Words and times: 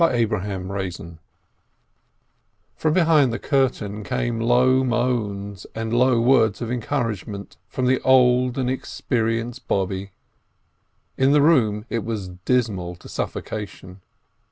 THE 0.01 0.25
KADDISH 0.65 1.11
From 2.75 2.91
behind 2.93 3.31
the 3.31 3.37
curtain 3.37 4.03
came 4.03 4.39
low 4.39 4.83
moans, 4.83 5.67
and 5.75 5.93
low 5.93 6.19
words 6.19 6.59
of 6.59 6.71
encouragement 6.71 7.57
from 7.67 7.85
the 7.85 8.01
old 8.01 8.57
and 8.57 8.67
experienced 8.67 9.67
Bobbe. 9.67 10.09
In 11.17 11.33
the 11.33 11.41
room 11.43 11.85
it 11.87 12.03
was 12.03 12.29
dismal 12.45 12.95
to 12.95 13.07
suffocation. 13.07 14.01